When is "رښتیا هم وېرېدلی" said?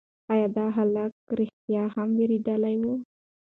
1.37-2.75